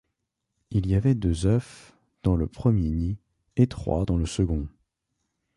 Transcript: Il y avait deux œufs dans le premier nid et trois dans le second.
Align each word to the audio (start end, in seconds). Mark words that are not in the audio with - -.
Il 0.71 0.87
y 0.87 0.95
avait 0.95 1.13
deux 1.13 1.45
œufs 1.45 1.93
dans 2.23 2.35
le 2.35 2.47
premier 2.47 2.89
nid 2.89 3.19
et 3.55 3.67
trois 3.67 4.03
dans 4.03 4.17
le 4.17 4.25
second. 4.25 4.67